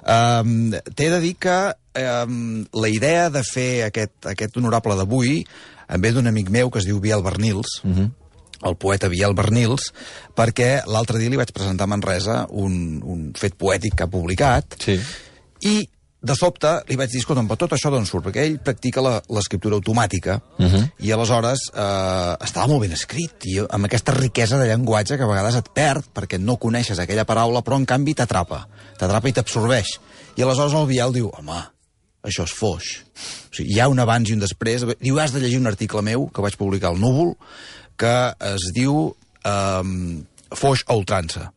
Um, 0.04 0.74
T'he 0.96 1.10
de 1.14 1.22
dir 1.24 1.36
que 1.42 1.58
um, 2.02 2.66
la 2.74 2.92
idea 2.92 3.30
de 3.34 3.44
fer 3.48 3.86
aquest, 3.88 4.18
aquest 4.32 4.58
honorable 4.58 4.98
d'avui 5.00 5.42
em 5.86 6.02
ve 6.02 6.12
d'un 6.12 6.28
amic 6.28 6.50
meu 6.50 6.72
que 6.74 6.82
es 6.82 6.88
diu 6.88 7.00
Biel 7.00 7.24
Bernils, 7.26 7.82
uh 7.84 7.96
-huh 7.98 8.12
el 8.66 8.76
poeta 8.76 9.10
Biel 9.12 9.36
Bernils, 9.38 9.92
perquè 10.36 10.86
l'altre 10.88 11.20
dia 11.20 11.30
li 11.30 11.40
vaig 11.40 11.52
presentar 11.56 11.86
a 11.86 11.92
Manresa 11.92 12.46
un, 12.50 13.02
un 13.04 13.28
fet 13.38 13.58
poètic 13.60 13.96
que 13.96 14.04
ha 14.04 14.12
publicat, 14.12 14.78
Sí. 14.80 15.00
i 15.62 15.90
de 16.26 16.36
sobte 16.36 16.72
li 16.90 16.96
vaig 16.98 17.12
dir, 17.12 17.20
escolta'm, 17.22 17.48
però 17.48 17.58
tot 17.62 17.76
això 17.78 17.92
d'on 17.94 18.06
surt? 18.10 18.26
Perquè 18.26 18.44
ell 18.48 18.58
practica 18.66 19.02
la- 19.06 19.22
l'escriptura 19.30 19.76
automàtica 19.78 20.40
uh 20.58 20.66
-huh. 20.66 20.84
i 21.00 21.12
aleshores 21.12 21.60
eh, 21.74 22.36
estava 22.44 22.68
molt 22.68 22.82
ben 22.82 22.92
escrit 22.92 23.46
i 23.46 23.60
amb 23.70 23.86
aquesta 23.86 24.12
riquesa 24.12 24.58
de 24.58 24.68
llenguatge 24.68 25.18
que 25.18 25.24
a 25.24 25.28
vegades 25.28 25.56
et 25.56 25.70
perd 25.74 26.06
perquè 26.14 26.40
no 26.40 26.58
coneixes 26.58 27.00
aquella 27.00 27.26
paraula 27.26 27.62
però 27.62 27.76
en 27.78 27.86
canvi 27.86 28.14
t'atrapa, 28.16 28.68
t'atrapa 28.98 29.30
i 29.30 29.34
t'absorbeix. 29.34 30.00
I 30.38 30.42
aleshores 30.42 30.74
el 30.74 30.88
Biel 30.88 31.14
diu, 31.14 31.30
home, 31.38 31.64
això 32.24 32.44
és 32.44 32.52
foix. 32.54 32.84
O 33.52 33.56
sigui, 33.56 33.74
hi 33.74 33.80
ha 33.80 33.88
un 33.88 34.00
abans 34.00 34.30
i 34.30 34.34
un 34.34 34.40
després. 34.40 34.84
Diu, 35.00 35.20
has 35.20 35.32
de 35.32 35.40
llegir 35.40 35.60
un 35.60 35.68
article 35.68 36.02
meu 36.02 36.28
que 36.28 36.42
vaig 36.42 36.56
publicar 36.58 36.90
al 36.90 37.00
Núvol 37.00 37.36
que 37.98 38.34
es 38.40 38.72
diu 38.74 39.16
eh, 39.46 40.24
Foix 40.56 40.84
a 40.88 40.94
ultrança. 40.96 41.52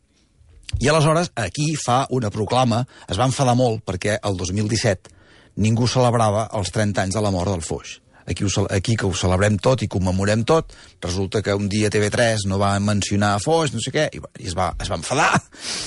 I 0.78 0.86
aleshores 0.86 1.32
aquí 1.34 1.72
fa 1.74 2.04
una 2.14 2.30
proclama, 2.30 2.84
es 3.10 3.18
va 3.18 3.26
enfadar 3.26 3.56
molt 3.58 3.82
perquè 3.86 4.20
el 4.22 4.36
2017 4.38 5.10
ningú 5.58 5.88
celebrava 5.90 6.44
els 6.54 6.70
30 6.70 7.02
anys 7.02 7.16
de 7.18 7.22
la 7.24 7.32
mort 7.34 7.50
del 7.50 7.64
Foix. 7.66 7.96
Aquí, 8.28 8.44
ho, 8.44 8.66
aquí 8.70 8.94
que 8.94 9.08
ho 9.08 9.14
celebrem 9.16 9.56
tot 9.58 9.82
i 9.82 9.88
commemorem 9.90 10.44
tot, 10.46 10.74
resulta 11.02 11.40
que 11.42 11.54
un 11.56 11.66
dia 11.72 11.88
TV3 11.90 12.44
no 12.46 12.60
va 12.60 12.74
mencionar 12.78 13.32
Foix, 13.42 13.72
no 13.74 13.82
sé 13.82 13.90
què, 13.90 14.04
i, 14.12 14.20
i 14.44 14.50
es, 14.50 14.54
va, 14.54 14.68
es 14.78 14.90
va 14.92 15.00
enfadar 15.00 15.32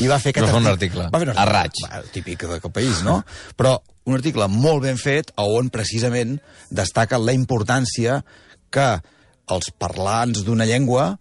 i 0.02 0.10
va 0.10 0.18
fer 0.20 0.34
aquest 0.34 0.50
Va 0.50 0.56
fer 0.56 0.62
un 0.64 0.72
article. 0.74 1.08
Va 1.14 1.22
fer 1.22 1.30
un 1.30 1.40
A 1.40 1.48
raig. 1.48 1.84
Va, 1.86 2.02
típic 2.12 2.44
del 2.50 2.74
país, 2.74 3.04
no? 3.08 3.22
Però 3.56 3.78
un 4.10 4.18
article 4.18 4.50
molt 4.52 4.84
ben 4.90 5.00
fet 5.00 5.32
on 5.40 5.70
precisament 5.72 6.40
destaca 6.68 7.22
la 7.22 7.38
importància 7.38 8.24
que 8.74 8.90
els 9.52 9.72
parlants 9.78 10.44
d'una 10.48 10.68
llengua, 10.68 11.14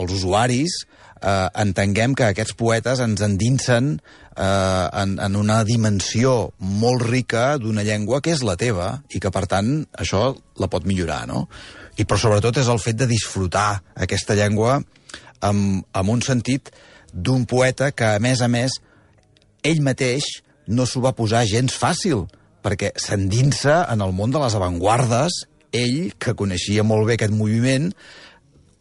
els 0.00 0.12
usuaris, 0.12 0.76
eh, 1.20 1.48
entenguem 1.64 2.14
que 2.18 2.28
aquests 2.28 2.56
poetes 2.58 3.00
ens 3.04 3.22
endinsen 3.24 3.94
eh, 3.96 4.44
en, 4.44 5.16
en 5.22 5.38
una 5.40 5.62
dimensió 5.66 6.52
molt 6.58 7.04
rica 7.06 7.54
d'una 7.62 7.84
llengua 7.86 8.20
que 8.24 8.34
és 8.34 8.44
la 8.46 8.56
teva 8.60 8.90
i 9.10 9.22
que, 9.22 9.32
per 9.34 9.46
tant, 9.50 9.76
això 9.98 10.32
la 10.60 10.70
pot 10.70 10.86
millorar, 10.88 11.24
no? 11.30 11.46
I, 11.94 12.04
però 12.04 12.18
sobretot 12.18 12.58
és 12.58 12.70
el 12.70 12.82
fet 12.82 12.98
de 12.98 13.10
disfrutar 13.10 13.78
aquesta 13.94 14.34
llengua 14.34 14.80
amb, 15.44 15.84
amb 15.94 16.10
un 16.10 16.24
sentit 16.26 16.72
d'un 17.14 17.44
poeta 17.46 17.92
que, 17.94 18.16
a 18.16 18.22
més 18.22 18.42
a 18.42 18.50
més, 18.50 18.80
ell 19.62 19.82
mateix 19.84 20.26
no 20.66 20.86
s'ho 20.88 21.02
va 21.04 21.14
posar 21.14 21.44
gens 21.46 21.76
fàcil, 21.78 22.24
perquè 22.64 22.90
s'endinsa 22.98 23.84
en 23.92 24.02
el 24.02 24.14
món 24.16 24.32
de 24.34 24.40
les 24.42 24.56
avantguardes, 24.56 25.44
ell, 25.74 26.14
que 26.18 26.34
coneixia 26.38 26.84
molt 26.86 27.06
bé 27.08 27.18
aquest 27.18 27.34
moviment, 27.36 27.90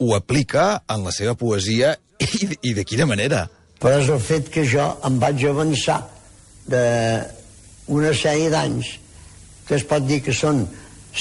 ho 0.04 0.16
aplica 0.16 0.84
en 0.92 1.06
la 1.08 1.14
seva 1.16 1.36
poesia 1.40 1.96
i, 2.20 2.50
i 2.70 2.74
de 2.74 2.84
quina 2.84 3.08
manera. 3.10 3.48
però 3.84 4.00
és 4.00 4.10
el 4.10 4.20
fet 4.24 4.48
que 4.52 4.64
jo 4.64 4.84
em 5.04 5.18
vaig 5.20 5.42
avançar 5.50 5.98
d'una 6.72 8.14
sèrie 8.16 8.52
d'anys 8.54 8.94
que 9.68 9.76
es 9.76 9.84
pot 9.88 10.06
dir 10.08 10.22
que 10.24 10.36
són 10.36 10.64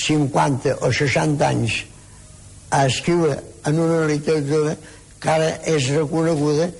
50 0.03 0.77
o 0.87 0.93
60 0.93 1.49
anys 1.49 1.81
a 2.71 2.87
escriure 2.87 3.41
en 3.67 3.79
una 3.83 4.07
literatura 4.07 4.77
que 5.21 5.31
ara 5.31 5.51
és 5.75 5.91
reconeguda 5.91 6.71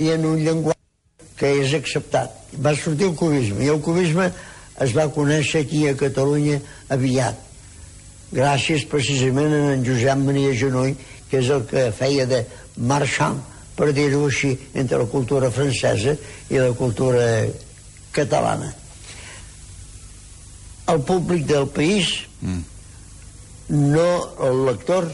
i 0.00 0.10
en 0.12 0.24
un 0.24 0.40
llenguatge 0.40 1.28
que 1.36 1.52
és 1.60 1.72
acceptat. 1.76 2.32
Va 2.64 2.72
sortir 2.76 3.10
el 3.10 3.16
cubisme 3.16 3.64
i 3.64 3.72
el 3.72 3.80
cubisme 3.84 4.30
es 4.80 4.96
va 4.96 5.10
conèixer 5.12 5.64
aquí 5.64 5.84
a 5.88 5.96
Catalunya 5.96 6.58
aviat 6.96 7.44
gràcies 8.32 8.84
precisament 8.90 9.52
a 9.54 9.60
en 9.76 9.84
Josep 9.86 10.18
Maria 10.18 10.54
Genoll, 10.58 10.96
que 11.30 11.40
és 11.42 11.50
el 11.50 11.64
que 11.68 11.90
feia 11.96 12.26
de 12.28 12.42
marxant, 12.76 13.38
per 13.76 13.90
dir-ho 13.96 14.24
així, 14.28 14.54
entre 14.74 15.02
la 15.02 15.08
cultura 15.10 15.50
francesa 15.52 16.16
i 16.50 16.60
la 16.60 16.72
cultura 16.78 17.26
catalana. 18.16 18.72
El 20.92 21.02
públic 21.04 21.44
del 21.48 21.66
país, 21.74 22.12
mm. 22.40 22.60
no, 23.92 24.10
el 24.48 24.62
lector, 24.70 25.08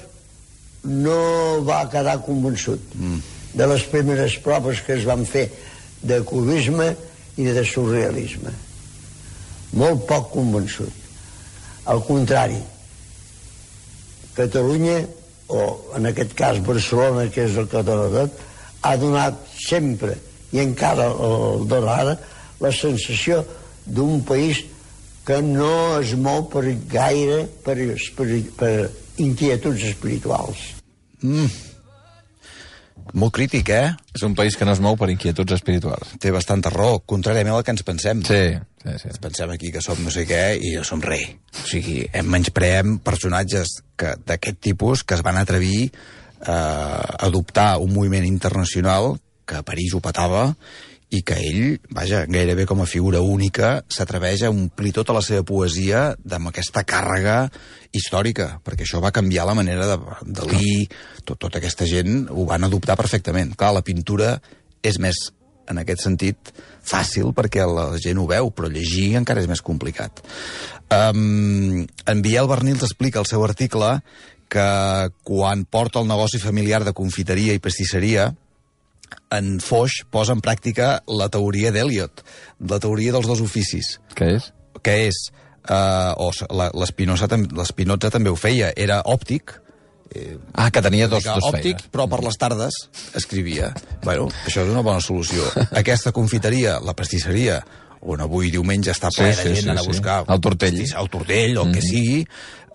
no 0.84 1.18
va 1.66 1.84
quedar 1.90 2.18
convençut 2.26 2.94
mm. 2.98 3.22
de 3.58 3.70
les 3.70 3.86
primeres 3.90 4.36
proves 4.44 4.82
que 4.84 4.98
es 4.98 5.06
van 5.08 5.24
fer 5.26 5.46
de 6.02 6.20
cubisme 6.26 6.90
i 7.38 7.48
de 7.48 7.64
surrealisme. 7.64 8.52
Molt 9.78 10.04
poc 10.06 10.28
convençut. 10.34 11.00
Al 11.88 12.02
contrari, 12.06 12.60
Catalunya, 14.32 15.02
o 15.52 15.94
en 15.98 16.08
aquest 16.10 16.34
cas 16.38 16.60
Barcelona, 16.64 17.28
que 17.32 17.46
és 17.46 17.56
el 17.60 17.68
que 17.70 17.84
dona 17.86 18.08
tot, 18.12 18.44
ha 18.82 18.94
donat 19.00 19.40
sempre, 19.60 20.16
i 20.52 20.60
encara 20.62 21.08
el 21.12 21.66
dona 21.70 21.96
ara, 22.04 22.14
la 22.62 22.72
sensació 22.74 23.42
d'un 23.86 24.22
país 24.26 24.64
que 25.26 25.38
no 25.44 26.00
es 26.00 26.14
mou 26.18 26.46
per 26.50 26.64
gaire 26.90 27.44
per, 27.64 27.76
per, 28.16 28.28
per 28.58 28.72
inquietuds 29.22 29.84
espirituals. 29.92 30.64
Molt 33.14 33.34
crític, 33.34 33.68
eh? 33.74 33.90
És 34.14 34.22
un 34.26 34.34
país 34.38 34.56
que 34.56 34.64
no 34.64 34.72
es 34.72 34.80
mou 34.80 34.96
per 34.96 35.08
inquietuds 35.12 35.52
espirituals. 35.56 36.14
Té 36.22 36.30
bastanta 36.34 36.70
raó, 36.72 37.00
contràriament 37.06 37.54
al 37.54 37.64
que 37.66 37.72
ens 37.74 37.82
pensem. 37.86 38.22
Sí, 38.26 38.40
sí, 38.82 38.94
sí. 39.02 39.08
Ens 39.10 39.18
pensem 39.22 39.50
aquí 39.54 39.72
que 39.74 39.82
som 39.84 39.98
no 40.04 40.10
sé 40.14 40.24
què 40.28 40.42
i 40.60 40.74
no 40.76 40.84
som 40.84 41.02
rei. 41.02 41.26
O 41.62 41.66
sigui, 41.68 42.00
hem 42.12 42.30
menyspreem 42.32 42.98
personatges 43.04 43.82
que- 43.96 44.16
d'aquest 44.26 44.60
tipus 44.60 45.04
que 45.04 45.14
es 45.14 45.22
van 45.22 45.36
atrevir 45.36 45.90
eh, 46.42 46.50
a 46.50 47.16
adoptar 47.26 47.78
un 47.78 47.92
moviment 47.94 48.24
internacional 48.26 49.18
que 49.46 49.56
a 49.56 49.62
París 49.62 49.94
ho 49.94 50.00
petava 50.00 50.56
i 51.12 51.20
que 51.26 51.36
ell, 51.36 51.76
vaja, 51.92 52.22
gairebé 52.24 52.64
com 52.68 52.80
a 52.80 52.88
figura 52.88 53.20
única, 53.20 53.82
s'atreveix 53.92 54.46
a 54.46 54.50
omplir 54.52 54.94
tota 54.96 55.12
la 55.12 55.20
seva 55.24 55.44
poesia 55.44 56.06
amb 56.16 56.48
aquesta 56.48 56.86
càrrega 56.88 57.36
històrica, 57.92 58.48
perquè 58.64 58.86
això 58.86 59.02
va 59.04 59.12
canviar 59.12 59.44
la 59.44 59.56
manera 59.58 59.90
de 59.90 59.98
Dalí, 60.40 60.86
tot, 61.20 61.36
tota 61.36 61.60
aquesta 61.60 61.84
gent 61.88 62.24
ho 62.32 62.46
van 62.48 62.64
adoptar 62.64 62.96
perfectament. 62.96 63.52
Clar, 63.60 63.74
la 63.76 63.84
pintura 63.84 64.38
és 64.82 64.96
més, 65.02 65.20
en 65.68 65.82
aquest 65.82 66.06
sentit, 66.08 66.52
fàcil 66.80 67.34
perquè 67.36 67.68
la 67.68 67.90
gent 68.00 68.18
ho 68.18 68.26
veu, 68.30 68.48
però 68.50 68.72
llegir 68.72 69.12
encara 69.20 69.44
és 69.44 69.50
més 69.50 69.60
complicat. 69.60 70.24
Um, 70.92 71.84
en 72.08 72.24
Biel 72.24 72.48
Bernils 72.48 72.88
explica 72.88 73.20
al 73.20 73.28
seu 73.28 73.44
article 73.44 73.98
que 74.52 74.64
quan 75.24 75.64
porta 75.64 76.00
el 76.00 76.08
negoci 76.08 76.40
familiar 76.40 76.82
de 76.84 76.92
confiteria 76.96 77.54
i 77.56 77.60
pastisseria, 77.62 78.32
en 79.30 79.58
Foix 79.60 80.02
posa 80.10 80.32
en 80.36 80.40
pràctica 80.44 81.00
la 81.06 81.28
teoria 81.32 81.70
d'Eliot, 81.72 82.22
la 82.68 82.78
teoria 82.82 83.12
dels 83.12 83.26
dos 83.26 83.40
oficis, 83.40 83.98
Què 84.14 84.34
és? 84.36 84.52
que 84.82 84.96
és, 85.08 85.18
eh, 85.68 86.12
o 86.16 86.30
l'Espinoza 86.74 87.28
també 88.10 88.30
ho 88.30 88.36
feia, 88.36 88.72
era 88.76 89.02
òptic, 89.04 89.58
Ah, 90.52 90.70
que 90.70 90.82
tenia 90.84 91.06
dos, 91.08 91.24
dos 91.24 91.42
òptic, 91.48 91.78
feines. 91.78 91.86
però 91.90 92.04
per 92.06 92.18
les 92.22 92.36
tardes 92.36 92.74
escrivia. 93.16 93.70
Bueno, 94.04 94.26
això 94.44 94.60
és 94.60 94.68
una 94.68 94.82
bona 94.84 95.00
solució. 95.00 95.40
Aquesta 95.72 96.12
confiteria, 96.12 96.74
la 96.84 96.92
pastisseria, 96.92 97.62
on 98.02 98.20
avui 98.20 98.50
diumenge 98.52 98.90
està 98.92 99.08
ple 99.08 99.30
Sí, 99.32 99.38
de 99.38 99.42
sí, 99.42 99.48
gent 99.54 99.62
sí, 99.62 99.68
anar 99.70 99.80
a 99.80 99.86
sí. 99.86 99.88
buscar... 99.88 100.18
El 100.28 100.40
Tortell. 100.44 100.74
pastís- 100.76 100.92
El 101.00 101.08
tortell, 101.08 101.56
o 101.56 101.64
el 101.64 101.72
que 101.72 101.80
sigui. 101.80 102.26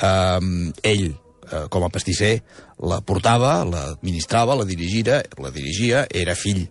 Um, 0.01 0.72
ell, 0.82 1.06
eh, 1.51 1.62
com 1.70 1.84
a 1.86 1.89
pastisser, 1.94 2.41
la 2.79 3.00
portava, 3.01 3.63
l'administrava, 3.65 4.55
la 4.55 4.65
dirigia, 4.65 5.22
la 5.41 5.50
dirigia, 5.51 6.05
era 6.13 6.36
fill 6.36 6.67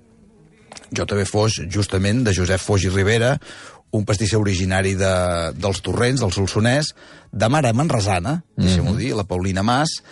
J.B. 0.92 1.24
Foix, 1.26 1.60
justament, 1.72 2.22
de 2.26 2.32
Josep 2.36 2.60
Foix 2.62 2.84
i 2.86 2.90
Rivera, 2.92 3.32
un 3.96 4.04
pastisser 4.06 4.38
originari 4.38 4.94
de, 4.98 5.10
dels 5.56 5.80
Torrents, 5.82 6.20
del 6.22 6.32
Solsonès, 6.34 6.92
de 7.32 7.48
mare 7.50 7.72
manresana, 7.72 8.42
deixem-ho 8.56 8.92
Mhm. 8.92 8.98
dir, 8.98 9.14
la 9.16 9.24
Paulina 9.24 9.62
Mas, 9.62 10.02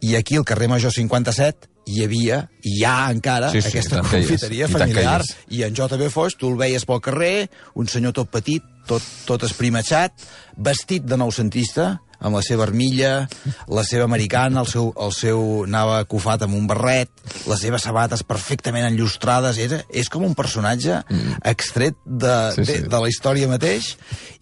i 0.00 0.14
aquí 0.16 0.36
al 0.36 0.44
carrer 0.44 0.68
Major 0.68 0.92
57 0.92 1.68
hi 1.86 2.04
havia, 2.04 2.48
i 2.62 2.76
hi 2.78 2.84
ha 2.84 3.10
encara, 3.10 3.50
Sí, 3.50 3.60
sí, 3.62 3.68
aquesta 3.68 3.96
i 3.96 4.00
és, 4.00 4.10
confiteria 4.10 4.66
i 4.66 4.70
familiar. 4.70 5.20
és. 5.22 5.34
I 5.48 5.62
en 5.64 5.74
J.B. 5.74 6.10
Foix, 6.10 6.36
tu 6.36 6.48
el 6.52 6.56
veies 6.56 6.84
pel 6.86 7.00
carrer, 7.00 7.50
un 7.74 7.88
senyor 7.88 8.12
tot 8.12 8.30
petit, 8.30 8.62
tot, 8.86 9.02
tot 9.26 9.42
esprimatxat, 9.42 10.12
vestit 10.56 11.02
de 11.04 11.16
noucentista, 11.16 12.00
amb 12.20 12.36
la 12.36 12.42
seva 12.44 12.66
armilla, 12.66 13.26
la 13.68 13.84
seva 13.86 14.06
americana, 14.08 14.62
el 14.64 14.68
seu, 14.70 14.90
el 15.00 15.14
seu 15.16 15.64
anava 15.64 16.02
cofat 16.10 16.44
amb 16.46 16.56
un 16.58 16.66
barret, 16.70 17.10
les 17.48 17.64
seves 17.64 17.86
sabates 17.88 18.24
perfectament 18.26 18.86
enllustrades, 18.90 19.60
era, 19.62 19.80
és 19.90 20.12
com 20.12 20.26
un 20.28 20.36
personatge 20.38 21.00
mm. 21.02 21.40
extret 21.52 21.96
de, 22.04 22.36
Sí, 22.56 22.64
sí, 22.64 22.76
de, 22.84 22.90
de 22.92 23.00
la 23.02 23.08
història 23.10 23.48
mateix, 23.50 23.94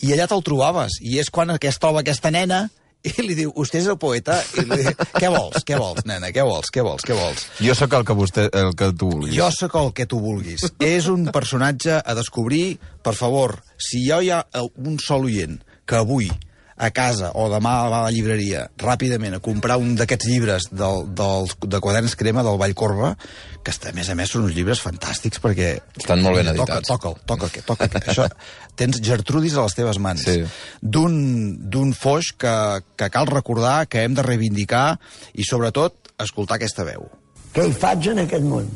i 0.03 0.13
allà 0.15 0.29
te'l 0.31 0.45
trobaves, 0.47 0.99
i 1.01 1.19
és 1.23 1.31
quan 1.31 1.55
es 1.59 1.81
troba 1.81 2.03
aquesta 2.03 2.33
nena, 2.35 2.67
i 3.07 3.23
li 3.23 3.37
diu, 3.39 3.53
vostè 3.55 3.79
és 3.79 3.87
el 3.91 3.99
poeta? 4.01 4.41
I 4.59 4.65
li 4.67 4.81
diu, 4.83 4.95
què 5.15 5.31
vols, 5.31 5.63
què 5.67 5.79
vols, 5.79 6.03
nena, 6.09 6.33
què 6.35 6.43
vols, 6.47 6.71
què 6.75 6.83
vols, 6.85 7.05
què 7.07 7.15
vols? 7.15 7.45
Jo 7.63 7.77
sóc 7.79 7.95
el 7.95 8.07
que, 8.09 8.17
vostè, 8.19 8.49
el 8.59 8.75
que 8.79 8.91
tu 8.99 9.11
vulguis. 9.13 9.37
Jo 9.39 9.51
sóc 9.55 9.77
el 9.79 9.93
que 9.95 10.09
tu 10.11 10.19
vulguis. 10.23 10.67
és 10.83 11.07
un 11.13 11.29
personatge 11.35 12.01
a 12.03 12.17
descobrir. 12.19 12.79
Per 13.07 13.15
favor, 13.15 13.61
si 13.79 14.03
jo 14.09 14.19
hi 14.21 14.33
ha 14.35 14.43
un 14.83 14.99
sol 15.03 15.29
oient 15.31 15.61
que 15.89 16.01
avui 16.01 16.29
a 16.79 16.91
casa 16.95 17.33
o 17.35 17.49
demà 17.51 17.75
va 17.91 17.99
a 17.99 18.05
la 18.07 18.15
llibreria 18.15 18.69
ràpidament 18.79 19.37
a 19.37 19.43
comprar 19.43 19.77
un 19.83 19.97
d'aquests 19.99 20.29
llibres 20.31 20.69
del, 20.71 21.09
del, 21.19 21.51
de 21.67 21.81
quaderns 21.83 22.15
crema 22.19 22.45
del 22.47 22.59
Vallcorba, 22.61 23.13
que 23.67 23.75
està, 23.75 23.91
a 23.91 23.97
més 23.97 24.09
a 24.09 24.17
més 24.19 24.31
són 24.31 24.47
uns 24.47 24.55
llibres 24.57 24.83
fantàstics 24.85 25.43
perquè... 25.43 25.73
Estan 25.99 26.23
molt 26.23 26.39
ben 26.39 26.53
toca, 26.53 26.55
editats. 26.55 26.93
Toca'l, 26.93 27.19
toca'l, 27.27 27.53
que 27.55 27.65
toca, 27.67 27.91
que 27.93 28.05
això... 28.15 28.29
Tens 28.79 29.01
Gertrudis 29.03 29.57
a 29.59 29.65
les 29.67 29.75
teves 29.75 29.99
mans. 29.99 30.23
Sí. 30.23 30.45
D'un 30.79 31.17
d'un 31.67 31.91
foix 31.99 32.31
que, 32.39 32.55
que 32.95 33.09
cal 33.11 33.27
recordar, 33.27 33.89
que 33.91 34.05
hem 34.07 34.15
de 34.15 34.23
reivindicar 34.23 35.01
i, 35.35 35.43
sobretot, 35.43 36.13
escoltar 36.23 36.61
aquesta 36.61 36.87
veu. 36.87 37.09
Què 37.57 37.67
hi 37.67 37.75
faig 37.75 38.13
en 38.13 38.23
aquest 38.23 38.47
món? 38.47 38.69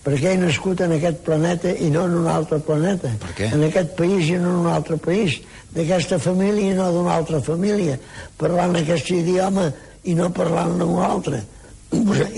Per 0.00 0.14
què 0.16 0.30
he 0.32 0.38
nascut 0.40 0.80
en 0.80 0.94
aquest 0.96 1.18
planeta 1.26 1.72
i 1.76 1.90
no 1.92 2.06
en 2.08 2.14
un 2.22 2.28
altre 2.32 2.56
planeta? 2.64 3.10
Per 3.20 3.34
què? 3.36 3.50
En 3.52 3.66
aquest 3.66 3.92
país 3.98 4.30
i 4.30 4.38
no 4.40 4.54
en 4.54 4.62
un 4.62 4.68
altre 4.72 4.96
país. 5.02 5.36
D'aquesta 5.74 6.18
família 6.18 6.72
i 6.72 6.76
no 6.76 6.90
d'una 6.94 7.14
altra 7.20 7.40
família. 7.44 7.96
Parlant 8.40 8.76
aquest 8.80 9.10
idioma 9.14 9.68
i 10.10 10.14
no 10.18 10.30
parlant 10.34 10.78
d'un 10.80 10.98
altre. 11.04 11.42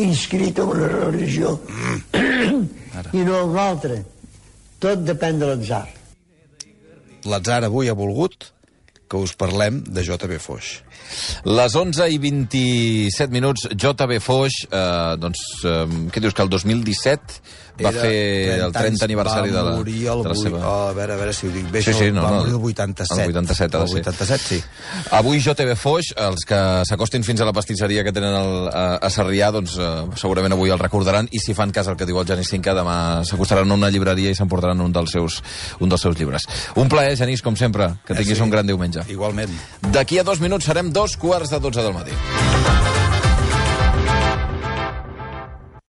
Inscrit 0.01 0.59
en 0.63 0.73
una 0.73 0.89
religió 0.89 1.59
i 2.13 3.25
no 3.25 3.37
en 3.43 3.51
una 3.51 3.67
altra. 3.69 3.99
Tot 4.83 5.05
depèn 5.07 5.39
de 5.39 5.51
l'atzar. 5.51 5.85
L'atzar 7.29 7.63
avui 7.69 7.89
ha 7.89 7.95
volgut 7.95 8.51
que 9.13 9.21
us 9.21 9.35
parlem 9.37 9.83
de 9.85 10.05
JB 10.07 10.39
Foix. 10.41 10.79
Les 11.45 11.75
11 11.77 12.09
i 12.15 12.17
27 12.23 13.29
minuts, 13.35 13.67
JB 13.77 14.17
Foix, 14.25 14.63
eh, 14.71 15.19
doncs, 15.21 15.43
eh, 15.69 15.85
què 16.15 16.25
dius, 16.25 16.33
que 16.33 16.47
el 16.47 16.53
2017 16.53 17.43
va 17.81 17.89
Era 17.89 18.03
fer 18.05 18.17
el 18.61 18.73
30 18.73 18.79
30 18.79 18.89
anys, 18.89 19.03
aniversari 19.07 19.53
de 19.53 19.63
la, 19.65 19.73
el 19.81 20.23
de 20.23 20.29
la 20.29 20.35
seva... 20.37 20.59
oh, 20.61 20.89
a 20.91 20.93
veure, 20.97 21.15
a 21.15 21.21
veure 21.21 21.33
si 21.33 21.47
ho 21.49 21.53
dic 21.55 21.71
bé, 21.73 21.83
Sí, 21.83 21.95
sí, 21.97 22.11
no, 22.13 22.23
va 22.23 22.31
no, 22.31 22.41
morir 22.43 22.53
el 22.53 22.61
87. 22.61 23.23
el 23.23 23.31
87 23.33 23.77
ha 23.77 23.79
de 23.79 23.85
el 23.85 23.91
ser. 23.91 24.03
87, 24.03 24.45
sí. 24.45 24.59
Avui 25.19 25.41
JB 25.41 25.77
Foix, 25.81 26.13
els 26.27 26.45
que 26.49 26.61
s'acostin 26.89 27.25
fins 27.25 27.41
a 27.41 27.49
la 27.49 27.55
pastisseria 27.57 28.05
que 28.05 28.13
tenen 28.13 28.37
el, 28.37 28.69
a, 28.69 28.85
a 29.01 29.11
Sarrià, 29.13 29.51
doncs 29.55 29.79
eh, 29.81 29.91
segurament 30.21 30.57
avui 30.57 30.73
el 30.75 30.81
recordaran 30.83 31.31
i 31.33 31.41
si 31.43 31.57
fan 31.57 31.73
cas 31.75 31.89
al 31.89 31.97
que 31.97 32.09
diu 32.09 32.21
el 32.21 32.29
Genís 32.29 32.53
Cinca, 32.53 32.77
demà 32.77 32.97
s'acostaran 33.29 33.71
a 33.71 33.81
una 33.81 33.91
llibreria 33.93 34.33
i 34.33 34.39
s'emportaran 34.39 34.85
un, 34.85 34.93
dels 34.93 35.17
seus, 35.17 35.41
un 35.81 35.93
dels 35.93 36.05
seus 36.05 36.19
llibres. 36.19 36.47
Un 36.77 36.93
plaer, 36.93 37.17
Genís, 37.17 37.43
com 37.43 37.57
sempre, 37.57 37.95
que 38.07 38.17
tinguis 38.19 38.37
sí. 38.37 38.45
un 38.45 38.53
gran 38.53 38.69
diumenge. 38.69 39.02
Igualment. 39.09 39.53
D'aquí 39.93 40.19
a 40.19 40.27
dos 40.27 40.41
minuts 40.41 40.69
serem 40.69 40.91
dos 40.93 41.17
quarts 41.17 41.51
de 41.51 41.61
dotze 41.61 41.83
del 41.83 41.95
matí. 41.97 42.92